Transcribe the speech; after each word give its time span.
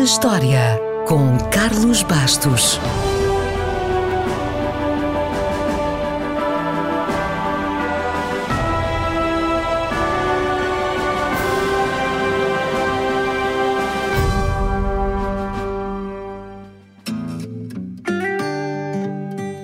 na 0.00 0.04
História, 0.04 0.80
com 1.06 1.36
Carlos 1.50 2.02
Bastos. 2.02 2.80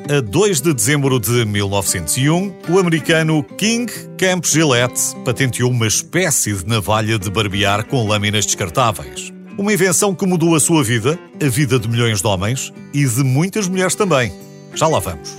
A 0.06 0.20
2 0.20 0.60
de 0.60 0.74
dezembro 0.74 1.18
de 1.18 1.46
1901, 1.46 2.52
o 2.68 2.78
americano 2.78 3.42
King 3.42 3.90
Camp 4.18 4.44
Gillette 4.44 5.16
patenteou 5.24 5.70
uma 5.70 5.86
espécie 5.86 6.52
de 6.52 6.66
navalha 6.66 7.18
de 7.18 7.30
barbear 7.30 7.86
com 7.86 8.06
lâminas 8.06 8.44
descartáveis. 8.44 9.35
Uma 9.58 9.72
invenção 9.72 10.14
que 10.14 10.26
mudou 10.26 10.54
a 10.54 10.60
sua 10.60 10.84
vida, 10.84 11.18
a 11.42 11.48
vida 11.48 11.78
de 11.78 11.88
milhões 11.88 12.20
de 12.20 12.26
homens 12.26 12.74
e 12.92 13.06
de 13.06 13.24
muitas 13.24 13.66
mulheres 13.66 13.94
também. 13.94 14.30
Já 14.74 14.86
lá 14.86 14.98
vamos. 14.98 15.34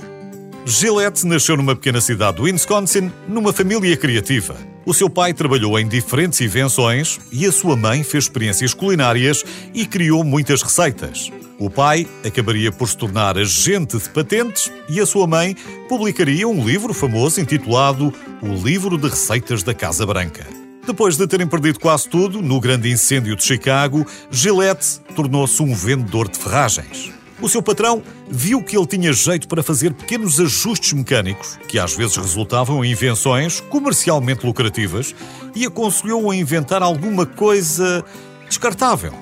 Gillette 0.66 1.24
nasceu 1.24 1.56
numa 1.56 1.76
pequena 1.76 2.00
cidade 2.00 2.38
do 2.38 2.42
Wisconsin, 2.42 3.12
numa 3.28 3.52
família 3.52 3.96
criativa. 3.96 4.56
O 4.84 4.92
seu 4.92 5.08
pai 5.08 5.32
trabalhou 5.32 5.78
em 5.78 5.86
diferentes 5.86 6.40
invenções 6.40 7.20
e 7.30 7.46
a 7.46 7.52
sua 7.52 7.76
mãe 7.76 8.02
fez 8.02 8.24
experiências 8.24 8.74
culinárias 8.74 9.44
e 9.72 9.86
criou 9.86 10.24
muitas 10.24 10.62
receitas. 10.62 11.30
O 11.56 11.70
pai 11.70 12.04
acabaria 12.26 12.72
por 12.72 12.88
se 12.88 12.96
tornar 12.96 13.38
agente 13.38 13.98
de 13.98 14.10
patentes 14.10 14.70
e 14.88 15.00
a 15.00 15.06
sua 15.06 15.28
mãe 15.28 15.56
publicaria 15.88 16.46
um 16.48 16.64
livro 16.66 16.92
famoso 16.92 17.40
intitulado 17.40 18.12
O 18.42 18.48
Livro 18.66 18.98
de 18.98 19.08
Receitas 19.08 19.62
da 19.62 19.74
Casa 19.74 20.04
Branca. 20.04 20.57
Depois 20.88 21.18
de 21.18 21.26
terem 21.26 21.46
perdido 21.46 21.78
quase 21.78 22.08
tudo 22.08 22.40
no 22.40 22.58
grande 22.58 22.90
incêndio 22.90 23.36
de 23.36 23.44
Chicago, 23.44 24.06
Gillette 24.30 24.98
tornou-se 25.14 25.62
um 25.62 25.74
vendedor 25.74 26.26
de 26.30 26.38
ferragens. 26.38 27.12
O 27.42 27.46
seu 27.46 27.62
patrão 27.62 28.02
viu 28.26 28.62
que 28.62 28.74
ele 28.74 28.86
tinha 28.86 29.12
jeito 29.12 29.46
para 29.46 29.62
fazer 29.62 29.92
pequenos 29.92 30.40
ajustes 30.40 30.94
mecânicos, 30.94 31.58
que 31.68 31.78
às 31.78 31.94
vezes 31.94 32.16
resultavam 32.16 32.82
em 32.82 32.92
invenções 32.92 33.60
comercialmente 33.60 34.46
lucrativas, 34.46 35.14
e 35.54 35.66
aconselhou-o 35.66 36.30
a 36.30 36.34
inventar 36.36 36.82
alguma 36.82 37.26
coisa 37.26 38.02
descartável 38.48 39.12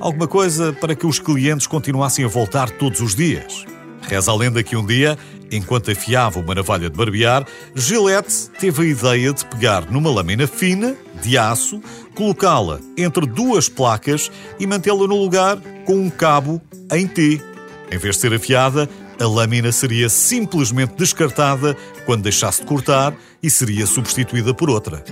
Alguma 0.00 0.26
coisa 0.26 0.72
para 0.72 0.94
que 0.94 1.06
os 1.06 1.18
clientes 1.18 1.66
continuassem 1.66 2.24
a 2.24 2.28
voltar 2.28 2.70
todos 2.70 3.00
os 3.00 3.14
dias. 3.14 3.66
Reza 4.10 4.32
a 4.32 4.34
lenda 4.34 4.60
que 4.60 4.74
um 4.74 4.84
dia, 4.84 5.16
enquanto 5.52 5.88
afiava 5.88 6.40
uma 6.40 6.52
navalha 6.52 6.90
de 6.90 6.96
barbear, 6.96 7.46
Gillette 7.76 8.50
teve 8.58 8.82
a 8.82 8.84
ideia 8.84 9.32
de 9.32 9.46
pegar 9.46 9.88
numa 9.88 10.10
lâmina 10.10 10.48
fina, 10.48 10.96
de 11.22 11.38
aço, 11.38 11.80
colocá-la 12.12 12.80
entre 12.98 13.24
duas 13.24 13.68
placas 13.68 14.28
e 14.58 14.66
mantê-la 14.66 15.06
no 15.06 15.14
lugar 15.14 15.58
com 15.86 15.94
um 15.94 16.10
cabo 16.10 16.60
em 16.92 17.06
T. 17.06 17.40
Em 17.88 17.98
vez 17.98 18.16
de 18.16 18.22
ser 18.22 18.34
afiada, 18.34 18.90
a 19.20 19.26
lâmina 19.28 19.70
seria 19.70 20.08
simplesmente 20.08 20.94
descartada 20.96 21.76
quando 22.04 22.24
deixasse 22.24 22.62
de 22.62 22.66
cortar 22.66 23.14
e 23.40 23.48
seria 23.48 23.86
substituída 23.86 24.52
por 24.52 24.68
outra. 24.68 25.04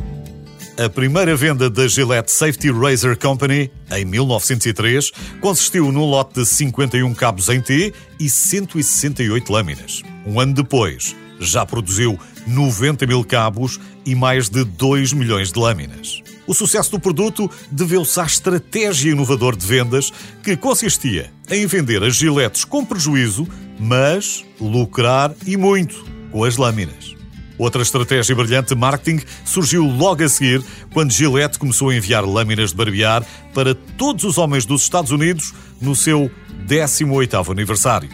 A 0.78 0.88
primeira 0.88 1.34
venda 1.34 1.68
da 1.68 1.88
Gillette 1.88 2.30
Safety 2.30 2.70
Razor 2.70 3.18
Company, 3.18 3.68
em 3.90 4.04
1903, 4.04 5.10
consistiu 5.40 5.90
num 5.90 6.04
lote 6.04 6.34
de 6.34 6.46
51 6.46 7.12
cabos 7.14 7.48
em 7.48 7.60
T 7.60 7.92
e 8.20 8.30
168 8.30 9.52
lâminas. 9.52 10.04
Um 10.24 10.38
ano 10.38 10.54
depois, 10.54 11.16
já 11.40 11.66
produziu 11.66 12.16
90 12.46 13.08
mil 13.08 13.24
cabos 13.24 13.80
e 14.06 14.14
mais 14.14 14.48
de 14.48 14.62
2 14.62 15.14
milhões 15.14 15.50
de 15.50 15.58
lâminas. 15.58 16.22
O 16.46 16.54
sucesso 16.54 16.92
do 16.92 17.00
produto 17.00 17.50
deveu-se 17.72 18.20
à 18.20 18.24
estratégia 18.24 19.10
inovadora 19.10 19.56
de 19.56 19.66
vendas 19.66 20.12
que 20.44 20.56
consistia 20.56 21.32
em 21.50 21.66
vender 21.66 22.04
as 22.04 22.14
giletes 22.14 22.64
com 22.64 22.84
prejuízo, 22.84 23.48
mas 23.80 24.44
lucrar 24.61 25.34
e 25.44 25.56
muito 25.56 26.06
com 26.30 26.44
as 26.44 26.56
lâminas. 26.56 27.17
Outra 27.58 27.83
estratégia 27.83 28.36
brilhante 28.36 28.69
de 28.69 28.74
marketing 28.77 29.20
surgiu 29.45 29.85
logo 29.85 30.23
a 30.23 30.29
seguir, 30.29 30.63
quando 30.92 31.13
Gillette 31.13 31.58
começou 31.58 31.91
a 31.91 31.96
enviar 31.96 32.24
lâminas 32.24 32.70
de 32.70 32.77
barbear 32.77 33.27
para 33.52 33.74
todos 33.74 34.24
os 34.24 34.39
homens 34.39 34.64
dos 34.64 34.83
Estados 34.83 35.11
Unidos 35.11 35.52
no 35.80 35.97
seu 35.97 36.30
18º 36.67 37.51
aniversário. 37.51 38.08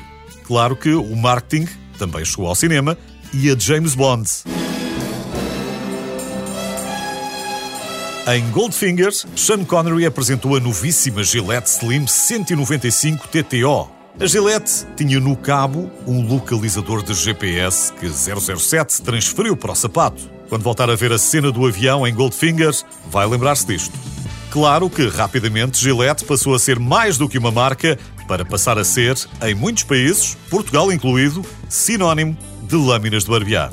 Claro 0.45 0.77
que 0.77 0.95
o 0.95 1.15
marketing 1.15 1.69
também 1.99 2.25
chegou 2.25 2.47
ao 2.47 2.55
cinema 2.55 2.97
e 3.33 3.51
a 3.51 3.59
James 3.59 3.95
Bond. 3.95 4.29
Em 8.27 8.51
Goldfingers, 8.51 9.27
Sean 9.37 9.65
Connery 9.65 10.07
apresentou 10.07 10.57
a 10.57 10.61
novíssima 10.61 11.23
Gillette 11.23 11.69
Slim 11.69 12.07
195 12.07 13.29
TTO, 13.29 13.91
a 14.21 14.27
Gillette 14.27 14.87
tinha 14.97 15.19
no 15.19 15.37
cabo 15.37 15.91
um 16.07 16.27
localizador 16.27 17.03
de 17.03 17.13
GPS 17.15 17.93
que 17.95 18.09
007 18.09 19.03
transferiu 19.03 19.57
para 19.57 19.73
o 19.73 19.75
sapato. 19.75 20.31
Quando 20.49 20.63
voltar 20.63 20.89
a 20.89 20.95
ver 20.95 21.13
a 21.13 21.19
cena 21.19 21.51
do 21.51 21.67
avião 21.67 22.07
em 22.07 22.15
Goldfingers, 22.15 22.87
vai 23.11 23.27
lembrar-se 23.27 23.67
disto. 23.67 23.99
Claro 24.51 24.89
que 24.89 25.09
rapidamente 25.09 25.79
Gillette 25.79 26.25
passou 26.25 26.55
a 26.55 26.61
ser 26.61 26.79
mais 26.79 27.19
do 27.19 27.29
que 27.29 27.39
uma 27.39 27.51
marca 27.51 27.99
para 28.29 28.45
passar 28.45 28.79
a 28.79 28.85
ser, 28.85 29.17
em 29.43 29.55
muitos 29.55 29.83
países, 29.83 30.37
Portugal 30.49 30.93
incluído, 30.93 31.45
sinónimo 31.69 32.37
de 32.63 32.77
lâminas 32.77 33.25
de 33.25 33.31
barbear. 33.31 33.73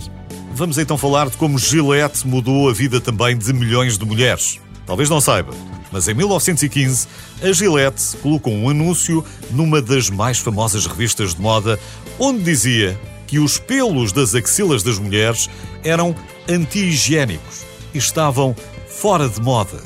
Vamos 0.54 0.80
então 0.80 0.98
falar 0.98 1.30
de 1.30 1.38
como 1.38 1.60
Gillette 1.60 2.28
mudou 2.28 2.68
a 2.68 2.74
vida 2.74 3.00
também 3.00 3.38
de 3.38 3.54
milhões 3.54 3.98
de 3.98 4.06
mulheres. 4.06 4.60
Talvez 4.88 5.08
não 5.08 5.22
saiba, 5.22 5.54
mas 5.92 6.08
em 6.08 6.14
1915 6.14 7.08
a 7.42 7.52
Gillette 7.52 8.18
colocou 8.18 8.54
um 8.54 8.70
anúncio 8.70 9.24
numa 9.52 9.82
das 9.82 10.10
mais 10.10 10.40
famosas 10.40 10.86
revistas 10.86 11.36
de 11.36 11.42
moda, 11.42 11.80
onde 12.20 12.44
dizia 12.44 13.00
que 13.28 13.40
os 13.40 13.58
pelos 13.58 14.12
das 14.12 14.36
axilas 14.36 14.84
das 14.84 15.00
mulheres 15.00 15.50
eram 15.84 16.16
anti-higiênicos 16.50 17.64
e 17.94 17.98
estavam 17.98 18.56
fora 18.88 19.28
de 19.28 19.42
moda. 19.42 19.82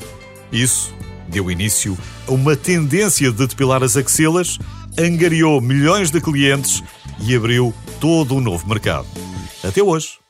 Isso 0.50 0.94
deu 1.28 1.50
início 1.50 1.96
a 2.26 2.32
uma 2.32 2.56
tendência 2.56 3.30
de 3.30 3.46
depilar 3.46 3.82
as 3.82 3.96
axilas, 3.96 4.58
angariou 4.98 5.60
milhões 5.60 6.10
de 6.10 6.20
clientes 6.20 6.82
e 7.20 7.34
abriu 7.34 7.74
todo 8.00 8.34
um 8.34 8.40
novo 8.40 8.68
mercado. 8.68 9.06
Até 9.62 9.82
hoje. 9.82 10.25